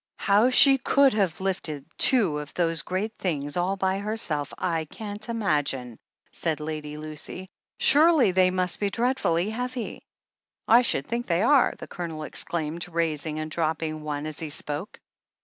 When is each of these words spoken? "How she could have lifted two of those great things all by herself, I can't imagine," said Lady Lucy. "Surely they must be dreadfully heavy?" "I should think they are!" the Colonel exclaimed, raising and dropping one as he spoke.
"How 0.17 0.49
she 0.49 0.79
could 0.79 1.13
have 1.13 1.41
lifted 1.41 1.85
two 1.95 2.39
of 2.39 2.55
those 2.55 2.81
great 2.81 3.15
things 3.19 3.55
all 3.55 3.75
by 3.77 3.99
herself, 3.99 4.51
I 4.57 4.85
can't 4.85 5.29
imagine," 5.29 5.99
said 6.31 6.59
Lady 6.59 6.97
Lucy. 6.97 7.49
"Surely 7.77 8.31
they 8.31 8.49
must 8.49 8.79
be 8.79 8.89
dreadfully 8.89 9.51
heavy?" 9.51 10.01
"I 10.67 10.81
should 10.81 11.05
think 11.05 11.27
they 11.27 11.43
are!" 11.43 11.75
the 11.77 11.85
Colonel 11.87 12.23
exclaimed, 12.23 12.89
raising 12.89 13.37
and 13.37 13.51
dropping 13.51 14.01
one 14.01 14.25
as 14.25 14.39
he 14.39 14.49
spoke. 14.49 14.99